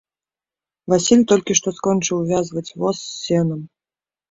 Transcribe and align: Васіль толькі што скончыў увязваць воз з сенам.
Васіль 0.93 1.25
толькі 1.33 1.57
што 1.61 1.69
скончыў 1.81 2.15
увязваць 2.23 2.65
воз 2.79 2.97
з 3.05 3.09
сенам. 3.23 3.65